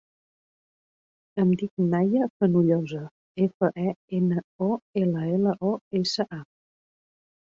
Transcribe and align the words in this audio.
Em 1.43 1.49
dic 1.61 1.83
Nahia 1.89 2.27
Fenollosa: 2.43 3.03
efa, 3.47 3.69
e, 3.83 3.93
ena, 4.21 4.41
o, 4.69 4.69
ela, 5.03 5.27
ela, 5.35 5.53
o, 5.73 5.75
essa, 6.03 6.25
a. 6.41 6.41